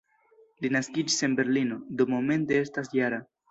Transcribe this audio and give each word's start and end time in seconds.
Li 0.65 0.71
naskiĝis 0.75 1.19
en 1.29 1.37
Berlino, 1.41 1.79
do 2.01 2.09
momente 2.17 2.61
estas 2.65 2.93
-jara. 2.99 3.25